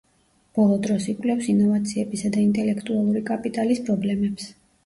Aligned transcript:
ბოლო 0.59 0.77
დროს 0.85 1.05
იკვლევს 1.13 1.49
ინოვაციებისა 1.53 2.31
და 2.39 2.41
ინტელექტუალური 2.47 3.25
კაპიტალის 3.31 3.87
პრობლემებს. 3.91 4.53